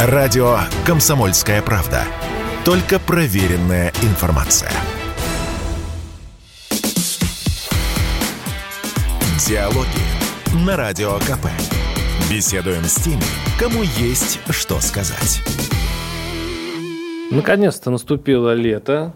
[0.00, 2.04] Радио «Комсомольская правда».
[2.64, 4.70] Только проверенная информация.
[9.44, 11.48] Диалоги на Радио КП.
[12.30, 13.24] Беседуем с теми,
[13.58, 15.42] кому есть что сказать.
[17.32, 19.14] Наконец-то наступило лето.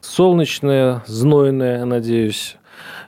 [0.00, 2.56] Солнечное, знойное, надеюсь.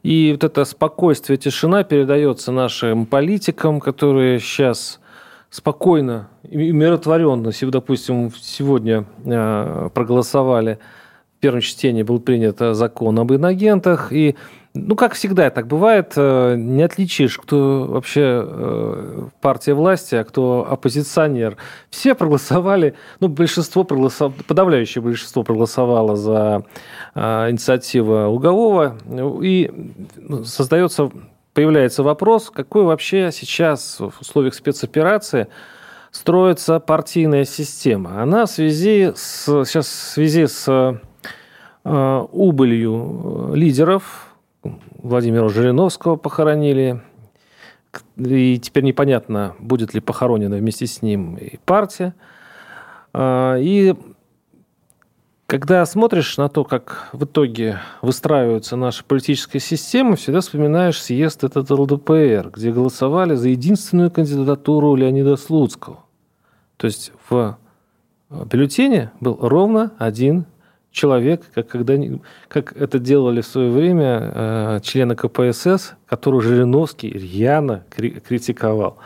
[0.05, 5.01] И вот это спокойствие, тишина передается нашим политикам, которые сейчас
[5.51, 10.79] спокойно и умиротворенно, допустим, сегодня э, проголосовали,
[11.39, 14.35] в первом чтении был принят закон об инагентах, и
[14.75, 20.67] ну, как всегда так бывает, э, не отличишь, кто вообще э, партия власти, а кто
[20.69, 21.57] оппозиционер.
[21.91, 26.65] Все проголосовали, ну, большинство проголосовало, подавляющее большинство проголосовало за
[27.15, 28.97] инициативу Лугового,
[29.43, 29.71] и
[30.17, 31.11] ну, создается
[31.59, 35.49] появляется вопрос, какой вообще сейчас в условиях спецоперации
[36.13, 38.23] строится партийная система.
[38.23, 41.01] Она в связи с, сейчас в связи с
[41.83, 44.37] э, убылью лидеров,
[44.99, 47.03] Владимира Жириновского похоронили,
[48.17, 52.15] и теперь непонятно, будет ли похоронена вместе с ним и партия.
[53.13, 53.97] Э, и
[55.49, 61.71] когда смотришь на то, как в итоге выстраивается наша политическая система, всегда вспоминаешь съезд этот
[61.71, 66.05] ЛДПР, где голосовали за единственную кандидатуру Леонида Слуцкого.
[66.77, 67.57] То есть в
[68.29, 70.45] бюллетене был ровно один
[70.91, 71.95] человек, как, когда,
[72.49, 78.99] как это делали в свое время э, члены КПСС, которого Жириновский рьяно критиковал.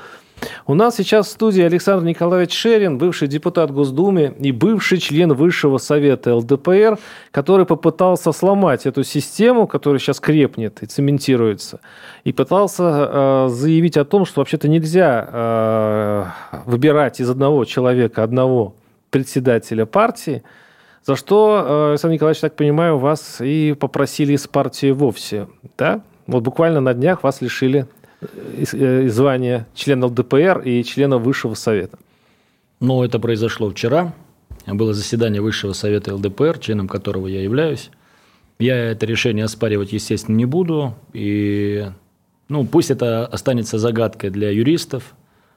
[0.67, 5.79] У нас сейчас в студии Александр Николаевич Шерин, бывший депутат Госдумы и бывший член Высшего
[5.79, 6.99] Совета ЛДПР,
[7.31, 11.81] который попытался сломать эту систему, которая сейчас крепнет и цементируется,
[12.25, 16.25] и пытался э, заявить о том, что вообще-то нельзя э,
[16.67, 18.75] выбирать из одного человека одного
[19.11, 20.43] председателя партии,
[21.05, 26.01] за что, э, Александр Николаевич, так понимаю, вас и попросили из партии вовсе, да?
[26.29, 27.87] Вот буквально на днях вас лишили
[29.09, 31.99] Звания члена ЛДПР и члена Высшего Совета?
[32.81, 34.15] Ну, это произошло вчера.
[34.67, 37.91] Было заседание Высшего Совета ЛДПР, членом которого я являюсь.
[38.59, 40.95] Я это решение оспаривать, естественно, не буду.
[41.13, 41.87] И
[42.49, 45.15] ну, пусть это останется загадкой для юристов,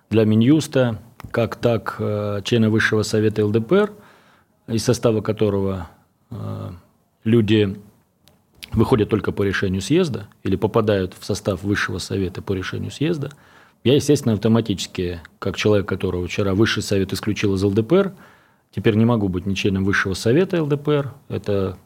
[0.09, 0.99] для Минюста,
[1.31, 3.91] как так э, члены Высшего Совета ЛДПР,
[4.67, 5.89] из состава которого
[6.31, 6.69] э,
[7.23, 7.75] люди
[8.75, 13.31] выходят только по решению съезда или попадают в состав высшего совета по решению съезда,
[13.83, 18.13] я, естественно, автоматически, как человек, которого вчера высший совет исключил из ЛДПР,
[18.75, 21.77] теперь не могу быть ни членом высшего совета ЛДПР, это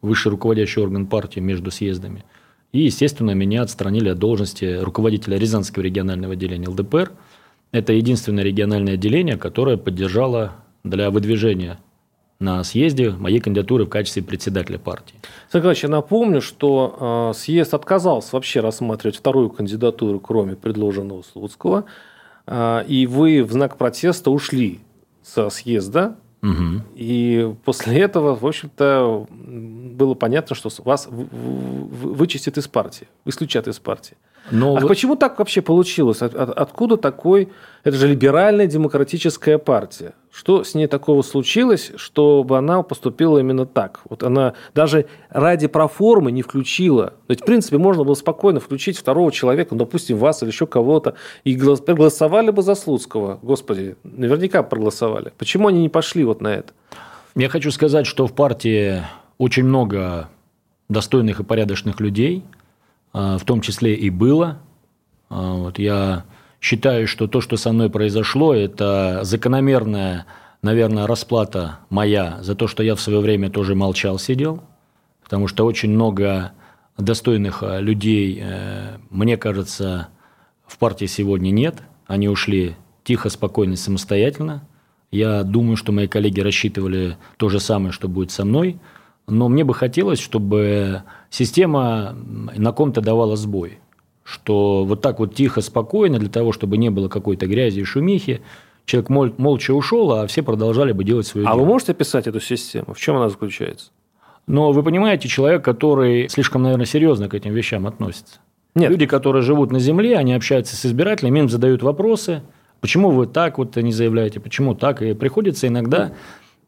[0.00, 2.24] высший руководящий орган партии между съездами.
[2.72, 7.12] И, естественно, меня отстранили от должности руководителя Рязанского регионального отделения ЛДПР.
[7.70, 11.78] Это единственное региональное отделение, которое поддержало для выдвижения
[12.42, 15.14] на съезде моей кандидатуры в качестве председателя партии.
[15.50, 21.84] Сагач, я напомню, что э, съезд отказался вообще рассматривать вторую кандидатуру, кроме предложенного Слуцкого,
[22.46, 24.80] э, и вы в знак протеста ушли
[25.22, 26.82] со съезда, угу.
[26.96, 34.16] и после этого, в общем-то, было понятно, что вас вычистят из партии, исключат из партии.
[34.50, 34.88] Но а вы...
[34.88, 36.22] почему так вообще получилось?
[36.22, 37.50] От, от, откуда такой...
[37.84, 40.14] Это же либеральная демократическая партия.
[40.30, 44.00] Что с ней такого случилось, чтобы она поступила именно так?
[44.08, 47.14] Вот она даже ради проформы не включила.
[47.28, 51.14] Ведь, в принципе, можно было спокойно включить второго человека, ну, допустим, вас или еще кого-то,
[51.42, 53.40] и проголосовали бы за Слуцкого.
[53.42, 55.32] Господи, наверняка проголосовали.
[55.36, 56.72] Почему они не пошли вот на это?
[57.34, 59.02] Я хочу сказать, что в партии
[59.38, 60.28] очень много
[60.88, 62.44] достойных и порядочных людей–
[63.12, 64.60] в том числе и было.
[65.28, 66.24] А, вот я
[66.60, 70.26] считаю, что то, что со мной произошло, это закономерная,
[70.62, 74.62] наверное, расплата моя за то, что я в свое время тоже молчал, сидел,
[75.24, 76.52] потому что очень много
[76.98, 80.08] достойных а, людей, э, мне кажется,
[80.66, 81.82] в партии сегодня нет.
[82.06, 84.66] Они ушли тихо, спокойно, самостоятельно.
[85.10, 88.78] Я думаю, что мои коллеги рассчитывали то же самое, что будет со мной–
[89.26, 92.14] но мне бы хотелось, чтобы система
[92.56, 93.78] на ком-то давала сбой.
[94.24, 98.42] Что вот так вот тихо, спокойно, для того, чтобы не было какой-то грязи и шумихи,
[98.84, 101.60] человек мол, молча ушел, а все продолжали бы делать свое а дело.
[101.60, 102.94] А вы можете описать эту систему?
[102.94, 103.90] В чем она заключается?
[104.46, 108.40] Но вы понимаете, человек, который слишком, наверное, серьезно к этим вещам относится.
[108.74, 108.90] Нет.
[108.90, 112.42] Люди, которые живут на земле, они общаются с избирателями, им задают вопросы,
[112.80, 116.12] почему вы так вот не заявляете, почему так, и приходится иногда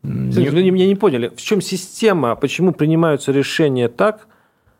[0.04, 0.48] не...
[0.48, 4.28] Вы меня не поняли, в чем система, почему принимаются решения так?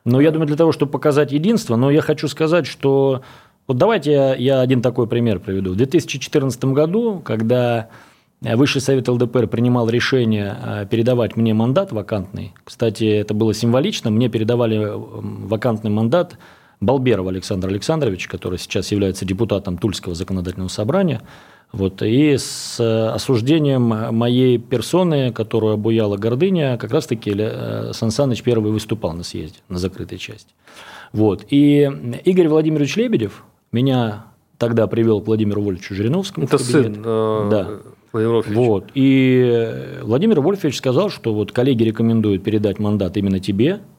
[0.04, 3.22] Ну, я думаю, для того, чтобы показать единство, но я хочу сказать, что...
[3.66, 5.72] Вот давайте я, я один такой пример приведу.
[5.72, 7.88] В 2014 году, когда
[8.42, 12.52] Высший совет ЛДПР принимал решение э, передавать мне мандат вакантный.
[12.64, 14.10] Кстати, это было символично.
[14.10, 16.36] Мне передавали вакантный мандат
[16.86, 21.22] Балберова Александра Александровича, который сейчас является депутатом Тульского законодательного собрания.
[21.72, 22.78] Вот, и с
[23.12, 29.58] осуждением моей персоны, которую обуяла гордыня, как раз-таки э, Сан Саныч первый выступал на съезде,
[29.68, 30.54] на закрытой части.
[31.12, 31.46] Вот.
[31.50, 31.90] И
[32.24, 33.42] Игорь Владимирович Лебедев
[33.72, 34.26] меня
[34.58, 36.46] тогда привел к Владимиру Вольфовичу Жириновскому.
[36.46, 37.68] Это сын э, да.
[38.12, 38.84] Владимир Вот.
[38.94, 43.93] И Владимир Вольфович сказал, что вот коллеги рекомендуют передать мандат именно тебе, э,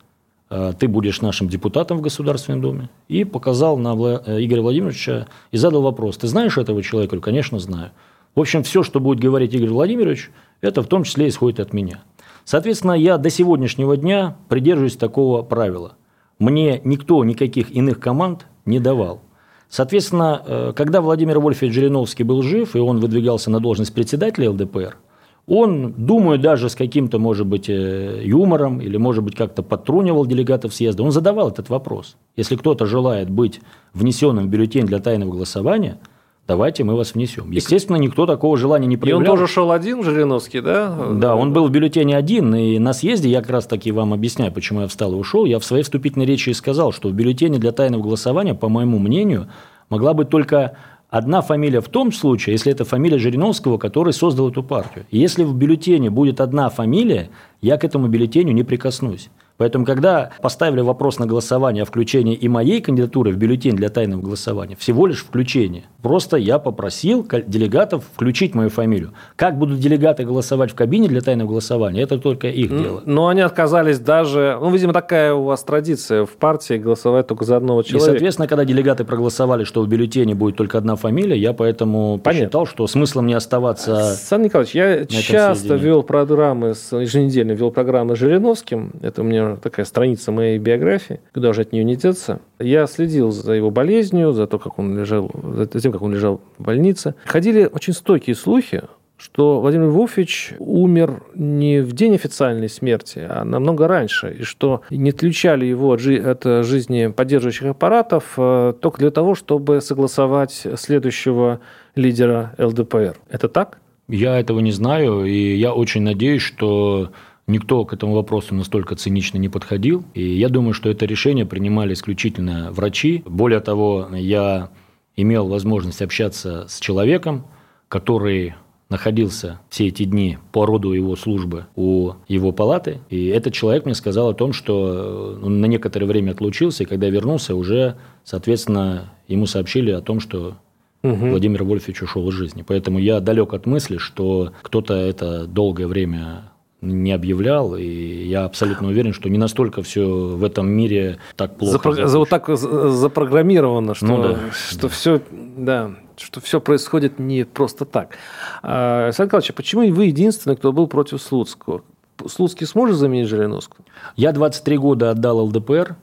[0.79, 2.89] ты будешь нашим депутатом в Государственной Думе.
[3.07, 6.17] И показал на э, Игоря Владимировича и задал вопрос.
[6.17, 7.19] Ты знаешь этого человека?
[7.19, 7.91] Конечно, знаю.
[8.35, 10.29] В общем, все, что будет говорить Игорь Владимирович,
[10.61, 12.03] это в том числе исходит от меня.
[12.43, 15.93] Соответственно, я до сегодняшнего дня придерживаюсь такого правила.
[16.37, 19.21] Мне никто никаких иных команд не давал.
[19.69, 24.97] Соответственно, э, когда Владимир Вольфович Жириновский был жив, и он выдвигался на должность председателя ЛДПР,
[25.47, 30.73] он, думаю, даже с каким-то, может быть, э, юмором или, может быть, как-то подтрунивал делегатов
[30.73, 32.17] съезда, он задавал этот вопрос.
[32.35, 33.61] Если кто-то желает быть
[33.93, 35.99] внесенным в бюллетень для тайного голосования–
[36.47, 37.51] давайте мы вас внесем.
[37.51, 39.21] Естественно, никто такого желания не проявлял.
[39.21, 40.95] И он тоже шел один, Жириновский, да?
[41.11, 44.51] Да, он был в бюллетене один, и на съезде, я как раз таки вам объясняю,
[44.51, 47.57] почему я встал и ушел, я в своей вступительной речи и сказал, что в бюллетене
[47.57, 49.47] для тайного голосования, по моему мнению,
[49.89, 50.77] могла быть только
[51.17, 55.05] одна фамилия в том случае, если это фамилия Жириновского, который создал эту партию.
[55.11, 57.29] Если в бюллетене будет одна фамилия,
[57.61, 59.29] я к этому бюллетеню не прикоснусь.
[59.57, 64.21] Поэтому, когда поставили вопрос на голосование о включении и моей кандидатуры в бюллетень для тайного
[64.21, 65.85] голосования, всего лишь включение.
[66.01, 69.13] Просто я попросил делегатов включить мою фамилию.
[69.35, 73.01] Как будут делегаты голосовать в кабине для тайного голосования, это только их дело.
[73.05, 77.57] Но они отказались даже, ну, видимо, такая у вас традиция в партии голосовать только за
[77.57, 78.11] одного человека.
[78.11, 82.45] И, соответственно, когда делегаты проголосовали, что в бюллетене будет только одна фамилия, я поэтому Понятно.
[82.45, 84.15] посчитал, что смыслом не оставаться.
[84.15, 88.91] Сан Николаевич, я часто вел программы, еженедельно вел программы с Жириновским.
[89.01, 92.39] Это у меня такая страница моей биографии, куда же от нее не деться.
[92.59, 96.41] Я следил за его болезнью, за то, как он лежал, за тем, как он лежал
[96.57, 97.15] в больнице.
[97.25, 98.83] Ходили очень стойкие слухи,
[99.17, 105.11] что Владимир Львович умер не в день официальной смерти, а намного раньше, и что не
[105.11, 111.61] отключали его от, жи- от жизни поддерживающих аппаратов э, только для того, чтобы согласовать следующего
[111.95, 113.15] лидера ЛДПР.
[113.29, 113.79] Это так?
[114.07, 117.11] Я этого не знаю, и я очень надеюсь, что
[117.47, 120.03] Никто к этому вопросу настолько цинично не подходил.
[120.13, 123.21] И я думаю, что это решение принимали исключительно врачи.
[123.25, 124.69] Более того, я
[125.15, 127.45] имел возможность общаться с человеком,
[127.87, 128.55] который
[128.89, 132.99] находился все эти дни по роду его службы у его палаты.
[133.09, 137.09] И этот человек мне сказал о том, что он на некоторое время отлучился, и когда
[137.09, 140.57] вернулся, уже, соответственно, ему сообщили о том, что
[141.03, 141.29] угу.
[141.29, 142.63] Владимир Вольфович ушел из жизни.
[142.67, 146.51] Поэтому я далек от мысли, что кто-то это долгое время
[146.85, 151.73] не объявлял, и я абсолютно уверен, что не настолько все в этом мире так плохо.
[151.73, 152.07] Запро...
[152.07, 154.37] За, вот так запрограммировано, что, ну, да.
[154.53, 158.17] что все, да, что все происходит не просто так.
[158.63, 161.81] А, Александр Николаевич, а почему вы единственный, кто был против Слуцкого?
[162.27, 163.85] Слуцкий сможет заменить Жириновского?
[164.15, 165.95] Я 23 года отдал ЛДПР,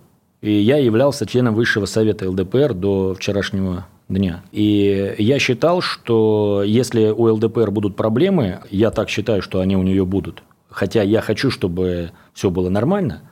[0.43, 4.43] и я являлся членом Высшего Совета ЛДПР до вчерашнего дня.
[4.52, 9.83] И я считал, что если у ЛДПР будут проблемы, я так считаю, что они у
[9.83, 10.42] нее будут,
[10.73, 13.23] хотя я хочу, чтобы все было нормально.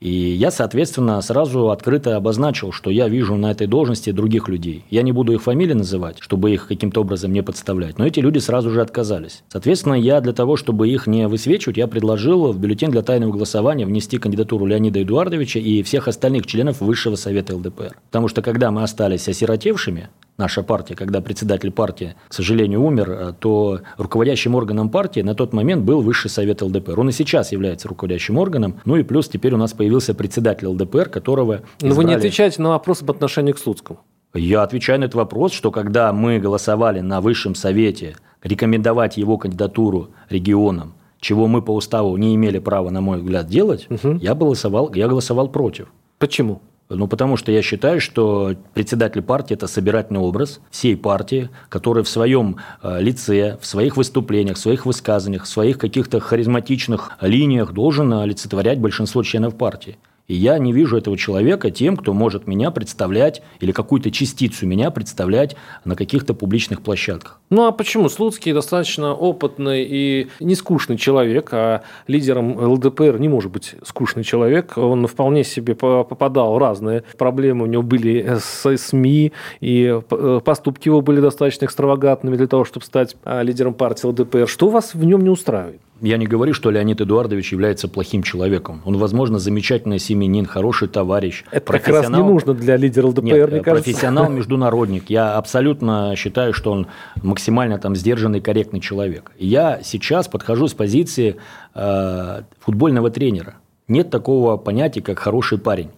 [0.00, 4.84] И я, соответственно, сразу открыто обозначил, что я вижу на этой должности других людей.
[4.90, 7.98] Я не буду их фамилии называть, чтобы их каким-то образом не подставлять.
[7.98, 9.42] Но эти люди сразу же отказались.
[9.48, 13.86] Соответственно, я для того, чтобы их не высвечивать, я предложил в бюллетень для тайного голосования
[13.86, 17.96] внести кандидатуру Леонида Эдуардовича и всех остальных членов Высшего Совета ЛДПР.
[18.10, 23.32] Потому что когда мы остались осиротевшими, наша партия, когда председатель партии, к сожалению, умер, э,
[23.38, 26.98] то руководящим органом партии на тот момент был Высший Совет ЛДПР.
[26.98, 28.80] Он и сейчас является руководящим органом.
[28.84, 32.70] Ну и плюс теперь у нас появился председатель ЛДПР, которого Но вы не отвечаете на
[32.70, 34.00] вопрос об отношении к Слуцкому.
[34.34, 40.10] Я отвечаю на этот вопрос, что когда мы голосовали на Высшем Совете рекомендовать его кандидатуру
[40.28, 44.18] регионам, чего мы по уставу не имели права, на мой взгляд, делать, угу.
[44.20, 45.88] я, голосовал, я голосовал против.
[46.18, 46.60] Почему?
[46.90, 52.08] Ну, потому что я считаю, что председатель партии– это собирательный образ всей партии, который в
[52.08, 58.10] своем э, лице, в своих выступлениях, в своих высказываниях, в своих каких-то харизматичных линиях должен
[58.14, 59.98] олицетворять большинство членов партии.
[60.28, 64.90] И я не вижу этого человека тем, кто может меня представлять или какую-то частицу меня
[64.90, 65.56] представлять
[65.86, 67.40] на каких-то публичных площадках.
[67.48, 68.10] Ну а почему?
[68.10, 74.76] Слуцкий достаточно опытный и не скучный человек, а лидером ЛДПР не может быть скучный человек.
[74.76, 77.64] Он вполне себе попадал в разные проблемы.
[77.64, 80.00] У него были с СМИ, и
[80.44, 84.46] поступки его были достаточно экстравагантными для того, чтобы стать а, лидером партии ЛДПР.
[84.46, 85.80] Что вас в нем не устраивает?
[86.00, 88.82] Я не говорю, что Леонид Эдуардович является плохим человеком.
[88.84, 91.44] Он, возможно, замечательный семенин, хороший товарищ.
[91.50, 93.90] Это как раз не нужно для лидера ЛДПР, Нет, мне кажется.
[93.90, 95.04] профессионал-международник.
[95.10, 96.86] Я абсолютно считаю, что он
[97.22, 99.32] максимально там сдержанный, корректный человек.
[99.38, 101.36] Я сейчас подхожу с позиции
[101.74, 103.54] э, футбольного тренера.
[103.88, 105.90] Нет такого понятия, как хороший парень.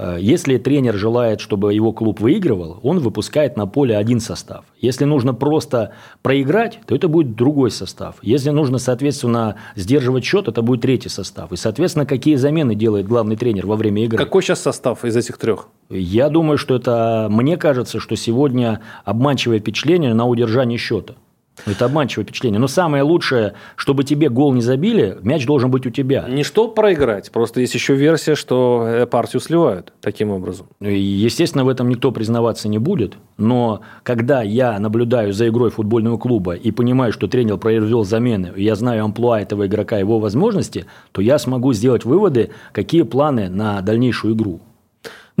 [0.00, 4.64] Э, если тренер желает, чтобы его клуб выигрывал, он выпускает на поле один состав.
[4.80, 5.92] Если нужно просто
[6.22, 8.16] проиграть, то это будет другой состав.
[8.22, 11.52] Если нужно, соответственно, сдерживать счет, это будет третий состав.
[11.52, 14.16] И, соответственно, какие замены делает главный тренер во время игры.
[14.16, 15.68] Какой сейчас состав из этих трех?
[15.90, 21.14] Я думаю, что это, мне кажется, что сегодня обманчивое впечатление на удержание счета.
[21.66, 22.60] Это обманчивое впечатление.
[22.60, 26.26] Но самое лучшее, чтобы тебе гол не забили, мяч должен быть у тебя.
[26.28, 30.66] Не что проиграть, просто есть еще версия, что э, партию сливают таким образом.
[30.80, 33.14] Естественно, в этом никто признаваться не будет.
[33.36, 38.64] Но когда я наблюдаю за игрой футбольного клуба и понимаю, что тренер произвел замены, и
[38.64, 43.80] я знаю амплуа этого игрока, его возможности, то я смогу сделать выводы, какие планы на
[43.80, 44.60] дальнейшую игру.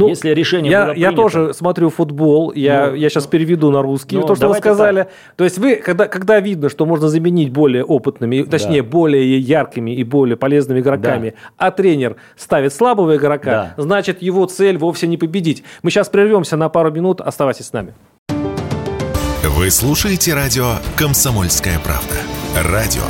[0.00, 1.10] Ну, Если решение я, было принято...
[1.10, 4.48] я тоже смотрю футбол, я, ну, я сейчас ну, переведу на русский ну, то, что
[4.48, 5.02] вы сказали.
[5.02, 5.12] Так.
[5.36, 8.88] То есть вы, когда, когда видно, что можно заменить более опытными, точнее, да.
[8.88, 11.36] более яркими и более полезными игроками, да.
[11.56, 13.82] а тренер ставит слабого игрока, да.
[13.82, 15.62] значит, его цель вовсе не победить.
[15.82, 17.94] Мы сейчас прервемся на пару минут, оставайтесь с нами.
[19.42, 22.16] Вы слушаете радио «Комсомольская правда».
[22.70, 23.02] Радио,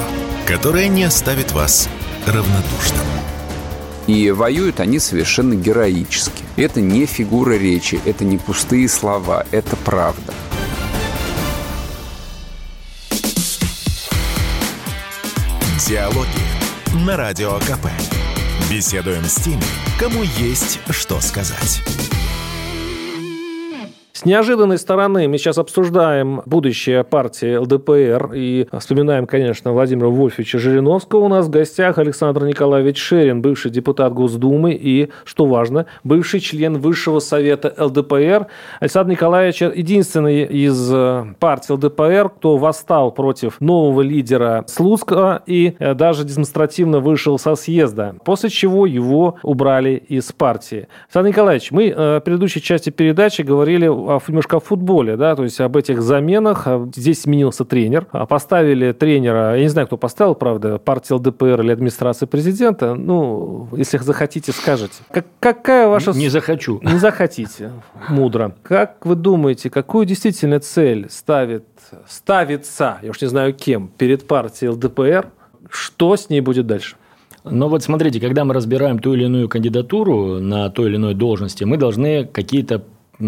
[0.46, 1.88] которое не оставит вас
[2.26, 3.06] равнодушным.
[4.10, 6.42] И воюют они совершенно героически.
[6.56, 10.34] Это не фигура речи, это не пустые слова, это правда.
[15.86, 16.26] Диалоги
[17.06, 17.86] на Радио КП.
[18.68, 19.62] Беседуем с теми,
[20.00, 21.80] кому есть что сказать.
[24.20, 31.20] С неожиданной стороны мы сейчас обсуждаем будущее партии ЛДПР и вспоминаем, конечно, Владимира Вольфовича Жириновского.
[31.20, 36.76] У нас в гостях Александр Николаевич Шерин, бывший депутат Госдумы и, что важно, бывший член
[36.76, 38.48] Высшего Совета ЛДПР.
[38.80, 45.94] Александр Николаевич единственный из э, партии ЛДПР, кто восстал против нового лидера Слуцкого и э,
[45.94, 50.88] даже демонстративно вышел со съезда, после чего его убрали из партии.
[51.06, 55.60] Александр Николаевич, мы э, в предыдущей части передачи говорили немножко о футболе, да, то есть
[55.60, 56.66] об этих заменах.
[56.66, 58.06] А здесь сменился тренер.
[58.12, 62.94] А поставили тренера, я не знаю, кто поставил, правда, партия ЛДПР или администрация президента.
[62.94, 65.02] Ну, если захотите, скажете.
[65.10, 66.12] Как, какая ваша...
[66.12, 66.80] Не захочу.
[66.82, 67.72] Не захотите.
[68.08, 68.54] Мудро.
[68.62, 71.64] Как вы думаете, какую действительно цель ставит,
[72.08, 75.28] ставится, я уж не знаю кем, перед партией ЛДПР?
[75.68, 76.96] Что с ней будет дальше?
[77.44, 81.64] Но вот смотрите, когда мы разбираем ту или иную кандидатуру на той или иной должности,
[81.64, 82.82] мы должны какие-то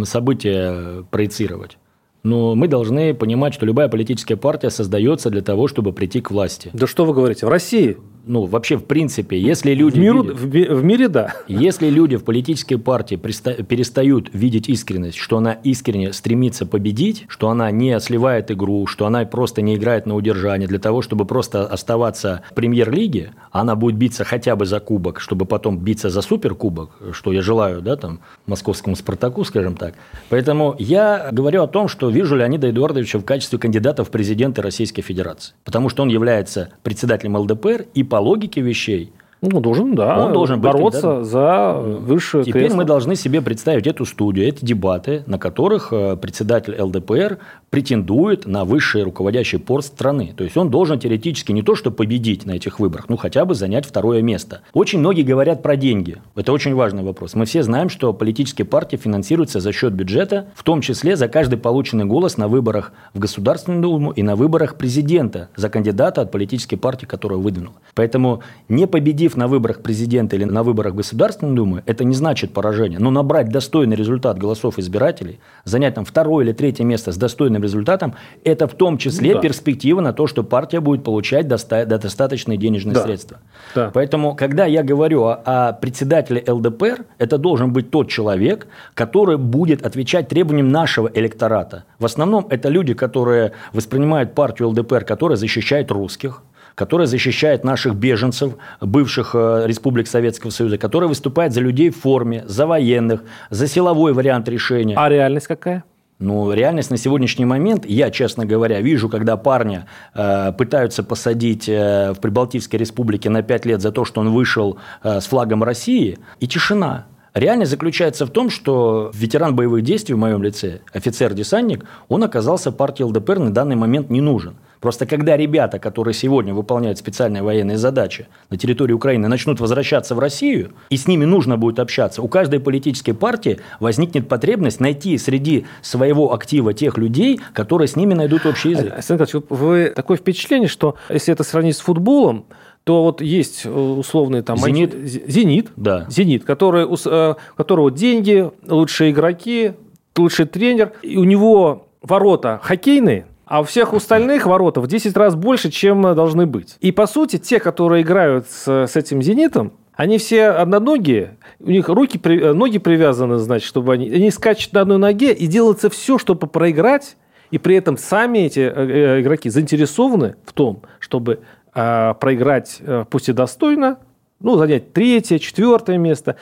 [0.04, 1.78] события проецировать.
[2.22, 6.70] Но мы должны понимать, что любая политическая партия создается для того, чтобы прийти к власти.
[6.72, 7.96] Да что вы говорите, в России?
[8.24, 9.98] Ну, вообще, в принципе, если люди...
[9.98, 11.34] В, миру, видят, в, в мире, да.
[11.48, 17.70] Если люди в политической партии перестают видеть искренность, что она искренне стремится победить, что она
[17.70, 22.42] не сливает игру, что она просто не играет на удержание для того, чтобы просто оставаться
[22.50, 27.32] в премьер-лиге, она будет биться хотя бы за кубок, чтобы потом биться за суперкубок, что
[27.32, 29.94] я желаю, да, там, московскому «Спартаку», скажем так.
[30.28, 35.02] Поэтому я говорю о том, что вижу Леонида Эдуардовича в качестве кандидата в президенты Российской
[35.02, 39.11] Федерации, потому что он является председателем ЛДПР и по логике вещей
[39.42, 40.26] ну, должен, да.
[40.26, 42.76] Он должен бороться быть, за высшее Теперь кресло.
[42.76, 48.64] мы должны себе представить эту студию, эти дебаты, на которых э, председатель ЛДПР претендует на
[48.64, 50.32] высший руководящий пост страны.
[50.37, 53.56] То есть он должен теоретически не то, что победить на этих выборах, ну хотя бы
[53.56, 54.61] занять второе место.
[54.75, 56.18] Очень многие говорят про деньги.
[56.37, 57.34] Это очень важный вопрос.
[57.34, 61.58] Мы все знаем, что политические партии финансируются за счет бюджета, в том числе за каждый
[61.58, 66.76] полученный голос на выборах в Государственную Думу и на выборах президента за кандидата от политической
[66.76, 67.72] партии, которую выдвинул.
[67.94, 72.52] Поэтому не победив победив на выборах президента или на выборах Государственной Думы, это не значит
[72.52, 72.98] поражение.
[72.98, 78.14] Но набрать достойный результат голосов избирателей, занять там второе или третье место с достойным результатом,
[78.44, 79.40] это в том числе ну, да.
[79.40, 83.02] перспектива на то, что партия будет получать доста- достаточные денежные да.
[83.02, 83.38] средства.
[83.74, 83.90] Да.
[83.94, 89.86] Поэтому, когда я говорю о, о председателе ЛДПР, это должен быть тот человек, который будет
[89.86, 91.84] отвечать требованиям нашего электората.
[91.98, 96.42] В основном это люди, которые воспринимают партию ЛДПР, которая защищает русских,
[96.74, 102.44] которая защищает наших беженцев, бывших э, республик Советского Союза, которая выступает за людей в форме,
[102.46, 104.94] за военных, за силовой вариант решения.
[104.96, 105.84] А реальность какая?
[106.22, 112.12] Ну, реальность на сегодняшний момент, я, честно говоря, вижу, когда парня э, пытаются посадить э,
[112.12, 116.18] в Прибалтийской республике на 5 лет за то, что он вышел э, с флагом России,
[116.38, 117.06] и тишина.
[117.34, 123.02] Реальность заключается в том, что ветеран боевых действий в моем лице, офицер-десантник, он оказался партии
[123.02, 124.54] ЛДПР на данный момент не нужен.
[124.82, 130.18] Просто когда ребята, которые сегодня выполняют специальные военные задачи на территории Украины, начнут возвращаться в
[130.18, 135.66] Россию, и с ними нужно будет общаться, у каждой политической партии возникнет потребность найти среди
[135.82, 138.92] своего актива тех людей, которые с ними найдут общий язык.
[138.92, 142.46] Александр вы такое впечатление, что если это сравнить с футболом,
[142.82, 146.06] то вот есть э, условный там Зенит, Зенит, да.
[146.10, 149.74] Зенит, который, у э, которого деньги, лучшие игроки,
[150.16, 155.35] лучший тренер, и у него ворота хоккейные, а у всех остальных ворота в 10 раз
[155.35, 156.78] больше, чем должны быть.
[156.80, 161.90] И, по сути, те, которые играют с, с этим «Зенитом», они все одноногие, у них
[161.90, 162.18] руки,
[162.54, 164.09] ноги привязаны, значит, чтобы они...
[164.09, 167.18] Они скачут на одной ноге и делается все, чтобы проиграть,
[167.50, 171.40] и при этом сами эти э, э, игроки заинтересованы в том, чтобы
[171.75, 173.99] э, проиграть, э, пусть и достойно,
[174.40, 176.37] ну, занять третье, четвертое место,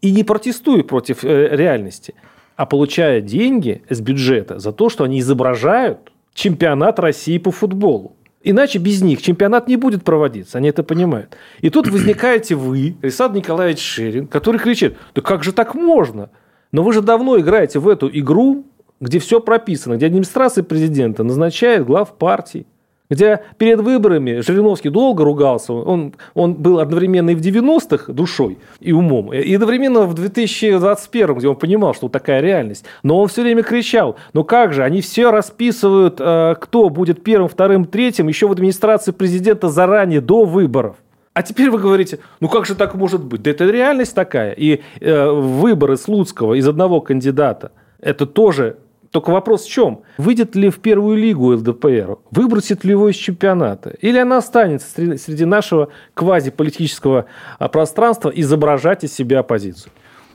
[0.00, 2.16] и не протестуя против э, реальности,
[2.56, 8.16] а получая деньги из бюджета за то, что они изображают чемпионат России по футболу.
[8.42, 11.36] Иначе без них чемпионат не будет проводиться, они это понимают.
[11.60, 16.30] И тут возникаете вы, Александр Николаевич Ширин, который кричит, да как же так можно?
[16.72, 18.64] Но вы же давно играете в эту игру,
[19.00, 22.66] где все прописано, где администрация президента назначает глав партий,
[23.10, 25.72] где перед выборами Жириновский долго ругался.
[25.72, 31.48] Он, он был одновременно и в 90-х душой и умом, и одновременно в 2021, где
[31.48, 32.84] он понимал, что такая реальность.
[33.02, 37.48] Но он все время кричал, ну как же, они все расписывают, э, кто будет первым,
[37.48, 40.96] вторым, третьим, еще в администрации президента заранее, до выборов.
[41.32, 43.42] А теперь вы говорите, ну как же так может быть?
[43.42, 44.52] Да это реальность такая.
[44.52, 48.76] И э, выборы Слуцкого из одного кандидата, это тоже
[49.10, 50.02] только вопрос в чем?
[50.18, 52.18] Выйдет ли в первую лигу ЛДПР?
[52.30, 53.90] Выбросит ли его из чемпионата?
[54.00, 54.86] Или она останется
[55.18, 57.26] среди нашего квазиполитического
[57.58, 59.92] а, пространства изображать из себя оппозицию?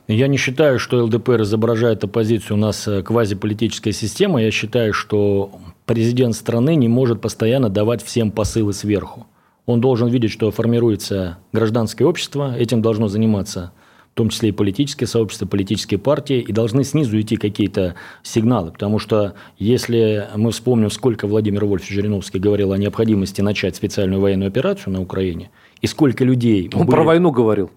[0.08, 2.58] Я не считаю, что ЛДПР изображает оппозицию.
[2.58, 4.44] У нас э, квазиполитическая система.
[4.44, 5.52] Я считаю, что
[5.86, 9.26] президент страны не может постоянно давать всем посылы сверху.
[9.66, 13.72] Он должен видеть, что формируется гражданское общество, этим должно заниматься
[14.16, 18.72] в том числе и политическое сообщество, политические партии, и должны снизу идти какие-то сигналы.
[18.72, 24.48] Потому что если мы вспомним, сколько Владимир Вольф Жириновский говорил о необходимости начать специальную военную
[24.48, 25.52] операцию на Украине,
[25.82, 26.70] и сколько людей...
[26.74, 26.96] Он были...
[26.96, 27.72] про войну говорил.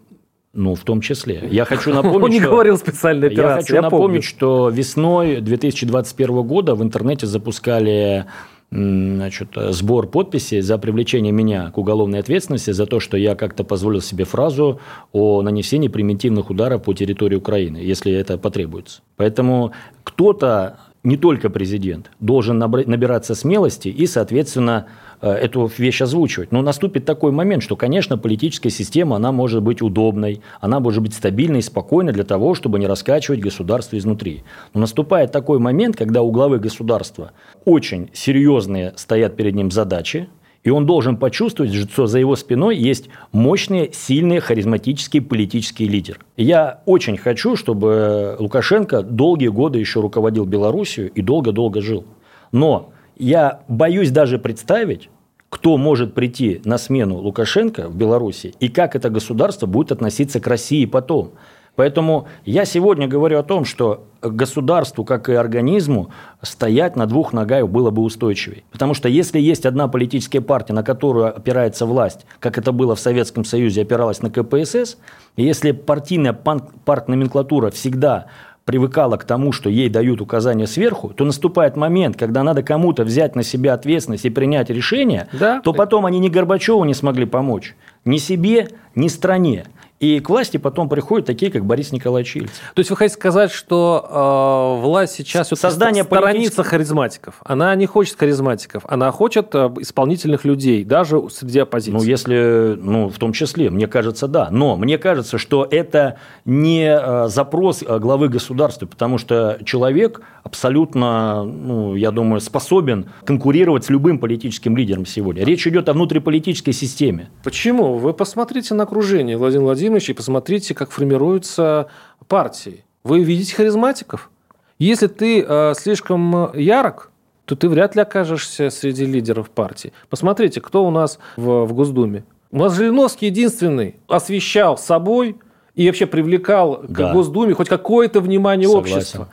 [0.52, 1.42] Ну, в том числе.
[1.50, 2.50] Я хочу напомнить, Он не что...
[2.50, 4.22] говорил специальной операции, я хочу я напомнить, помню.
[4.22, 8.26] что весной 2021 года в интернете запускали
[8.70, 14.00] значит, сбор подписей за привлечение меня к уголовной ответственности за то, что я как-то позволил
[14.00, 14.80] себе фразу
[15.12, 19.00] о нанесении примитивных ударов по территории Украины, если это потребуется.
[19.16, 19.72] Поэтому
[20.04, 24.86] кто-то, не только президент, должен набираться смелости и, соответственно,
[25.20, 26.52] Э, эту вещь озвучивать.
[26.52, 31.12] Но наступит такой момент, что, конечно, политическая система, она может быть удобной, она может быть
[31.12, 34.44] стабильной, спокойной для того, чтобы не раскачивать государство изнутри.
[34.74, 37.32] Но наступает такой момент, когда у главы государства
[37.64, 40.28] очень серьезные стоят перед ним задачи,
[40.68, 46.18] и он должен почувствовать, что за его спиной есть мощные, сильные, харизматические политические лидеры.
[46.36, 52.04] я очень хочу, чтобы Лукашенко долгие годы еще руководил Белоруссию и долго-долго жил.
[52.52, 55.08] Но я боюсь даже представить,
[55.48, 60.46] кто может прийти на смену Лукашенко в Беларуси и как это государство будет относиться к
[60.46, 61.30] России потом.
[61.78, 66.10] Поэтому я сегодня говорю о том, что государству, как и организму,
[66.42, 68.64] стоять на двух ногах было бы устойчивее.
[68.72, 72.98] Потому что если есть одна политическая партия, на которую опирается власть, как это было в
[72.98, 74.96] Советском Союзе, опиралась на КПСС,
[75.36, 78.26] и если партийная партноменклатура всегда
[78.68, 83.34] привыкала к тому, что ей дают указания сверху, то наступает момент, когда надо кому-то взять
[83.34, 85.60] на себя ответственность и принять решение, да.
[85.60, 89.66] то потом они ни Горбачеву не смогли помочь, ни себе, ни стране.
[90.00, 92.54] И к власти потом приходят такие, как Борис Николаевич Ельцин.
[92.74, 97.34] То есть вы хотите сказать, что э, власть сейчас Создание сторонится харизматиков?
[97.44, 101.98] Она не хочет харизматиков, она хочет э, исполнительных людей, даже среди оппозиции.
[101.98, 104.48] Ну, если, ну, в том числе, мне кажется, да.
[104.52, 111.42] Но мне кажется, что это не э, запрос э, главы государства, потому что человек абсолютно,
[111.42, 115.44] ну, я думаю, способен конкурировать с любым политическим лидером сегодня.
[115.44, 117.30] Речь идет о внутриполитической системе.
[117.42, 117.87] Почему?
[117.94, 121.88] Вы посмотрите на окружение Владимира Владимировича и посмотрите, как формируются
[122.26, 122.84] партии.
[123.04, 124.30] Вы видите харизматиков?
[124.78, 127.10] Если ты э, слишком ярок,
[127.44, 129.92] то ты вряд ли окажешься среди лидеров партии.
[130.10, 132.24] Посмотрите, кто у нас в, в Госдуме.
[132.50, 135.36] У нас Жириновский единственный освещал собой
[135.74, 137.10] и вообще привлекал да.
[137.10, 138.96] к Госдуме хоть какое-то внимание Согласен.
[138.96, 139.28] общества.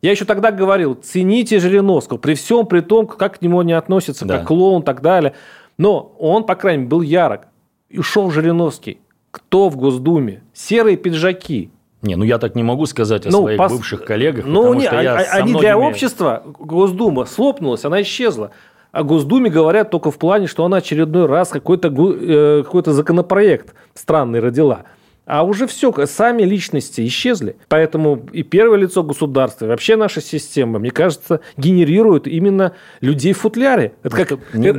[0.00, 4.24] Я еще тогда говорил, цените Жириновского, при всем при том, как к нему не относятся,
[4.24, 4.38] да.
[4.38, 5.34] как клоун и так далее.
[5.76, 7.48] Но он, по крайней мере, был ярок.
[7.88, 8.98] И ушел Жириновский.
[9.30, 10.42] Кто в Госдуме?
[10.52, 11.70] Серые пиджаки.
[12.02, 13.72] Не, ну я так не могу сказать о ну, своих пос...
[13.72, 14.44] бывших коллегах.
[14.46, 18.52] Ну, не, что я а, они для общества, Госдума слопнулась, она исчезла.
[18.92, 24.40] О Госдуме говорят только в плане, что она очередной раз какой-то э, какой законопроект странный
[24.40, 24.84] родила.
[25.28, 27.56] А уже все, сами личности исчезли.
[27.68, 33.38] Поэтому и первое лицо государства, и вообще наша система, мне кажется, генерирует именно людей в
[33.40, 33.92] футляре.
[34.02, 34.54] Это как...
[34.54, 34.74] не,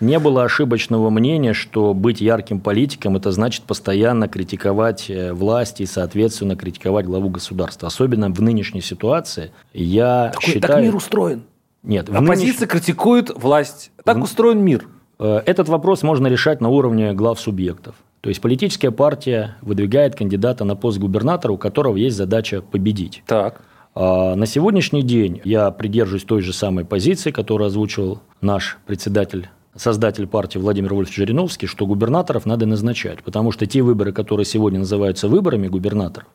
[0.00, 5.86] не было ошибочного мнения, что быть ярким политиком– это значит постоянно критиковать э, власть и,
[5.86, 7.88] соответственно, критиковать главу государства.
[7.88, 9.50] Особенно в нынешней ситуации.
[9.72, 10.74] Я так, считаю...
[10.74, 11.44] Так мир устроен.
[11.82, 12.10] Нет.
[12.10, 12.70] Оппозиция нынеш...
[12.70, 13.92] критикует власть.
[14.04, 14.22] Так в...
[14.24, 14.86] устроен мир.
[15.18, 17.94] Э, этот вопрос можно решать на уровне глав субъектов.
[18.20, 23.22] То есть политическая партия выдвигает кандидата на пост губернатора, у которого есть задача победить.
[23.26, 23.62] Так.
[23.94, 30.26] А на сегодняшний день я придерживаюсь той же самой позиции, которую озвучил наш председатель создатель
[30.26, 35.28] партии Владимир Вольфович Жириновский, что губернаторов надо назначать, потому что те выборы, которые сегодня называются
[35.28, 36.28] выборами губернаторов,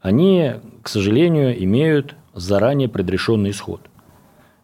[0.00, 3.80] они, к сожалению, имеют заранее предрешенный исход.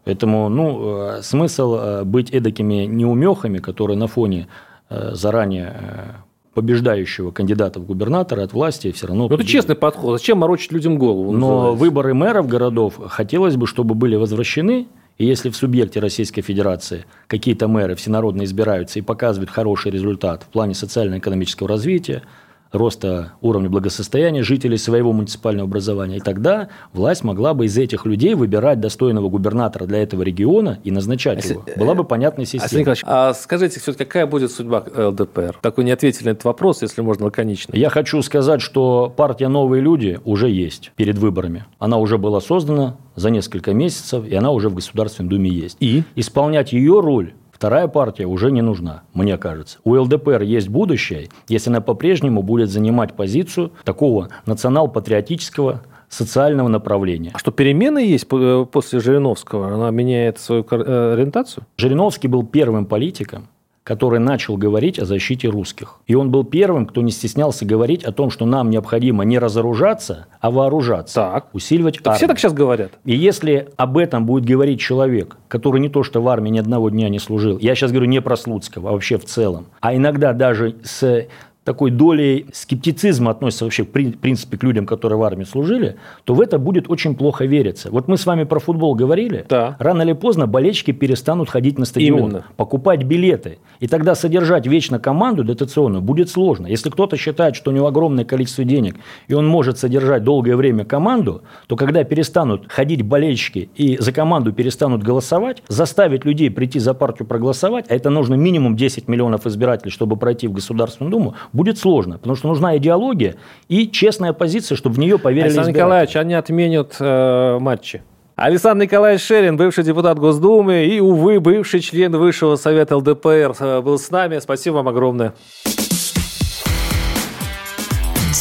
[0.03, 4.47] Поэтому ну, э, смысл э, быть эдакими неумехами, которые на фоне
[4.89, 6.15] э, заранее
[6.57, 9.27] побеждающего кандидата в губернатора от власти все равно...
[9.27, 10.19] Ну, это честный подход.
[10.19, 11.31] Зачем морочить людям голову?
[11.31, 11.83] Но называется?
[11.83, 14.87] выборы мэров городов хотелось бы, чтобы были возвращены,
[15.19, 20.47] и если в субъекте Российской Федерации какие-то мэры всенародно избираются и показывают хороший результат в
[20.47, 22.23] плане социально-экономического развития,
[22.71, 26.17] роста уровня благосостояния жителей своего муниципального образования.
[26.17, 30.91] И тогда власть могла бы из этих людей выбирать достойного губернатора для этого региона и
[30.91, 31.65] назначать а его.
[31.75, 32.93] Была бы понятная система.
[33.03, 35.59] А, а скажите, все-таки какая будет судьба ЛДПР?
[35.61, 37.75] Такой не ответили на этот вопрос, если можно лаконично.
[37.75, 41.65] Я хочу сказать, что партия «Новые люди» уже есть перед выборами.
[41.79, 45.77] Она уже была создана за несколько месяцев, и она уже в Государственной Думе есть.
[45.79, 46.03] И?
[46.15, 49.79] Исполнять ее роль Вторая партия уже не нужна, мне кажется.
[49.83, 57.31] У ЛДПР есть будущее, если она по-прежнему будет занимать позицию такого национал-патриотического социального направления.
[57.33, 59.73] А что, перемены есть э, после Жириновского?
[59.73, 61.65] Она меняет свою э, ориентацию?
[61.77, 63.47] Жириновский был первым политиком,
[63.87, 65.95] который начал говорить о защите русских.
[66.07, 70.27] И он был первым, кто не стеснялся говорить о том, что нам необходимо не разоружаться,
[70.41, 71.15] а вооружаться.
[71.15, 71.47] Так.
[71.53, 72.17] Усиливать так армию.
[72.17, 72.91] Все так сейчас говорят.
[73.05, 76.89] И если об этом будет говорить человек, который не то что в армии ни одного
[76.89, 80.33] дня не служил, я сейчас говорю не про Слуцкого, а вообще в целом, а иногда
[80.33, 81.25] даже с
[81.67, 86.39] такой долей скептицизма относится вообще в принципе к людям, которые в армии служили, то в
[86.39, 87.89] это будет очень плохо вериться.
[87.91, 89.45] Вот мы с вами про футбол говорили.
[89.49, 89.75] Да.
[89.77, 92.45] Рано или поздно болельщики перестанут ходить на стадион, Именно.
[92.55, 93.59] покупать билеты.
[93.81, 96.67] И тогда содержать вечно команду дотационную будет сложно.
[96.67, 98.95] Если кто-то считает, что у него огромное количество денег,
[99.27, 104.53] и он может содержать долгое время команду, то когда перестанут ходить болельщики и за команду
[104.53, 109.91] перестанут голосовать, заставить людей прийти за партию проголосовать, а это нужно минимум 10 миллионов избирателей,
[109.91, 113.35] чтобы пройти в Государственную Думу, будет сложно, потому что нужна идеология
[113.67, 118.01] и честная позиция, чтобы в нее поверили Александр Николаевич, они отменят э, матчи.
[118.37, 123.97] Александр Николаевич Шерин, бывший депутат Госдумы и, увы, бывший член Высшего Совета ЛДПР, э, был
[123.97, 124.39] с нами.
[124.39, 125.33] Спасибо вам огромное.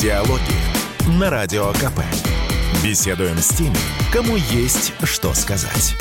[0.00, 2.00] Диалоги на Радио КП.
[2.84, 3.74] Беседуем с теми,
[4.12, 5.96] кому есть что сказать.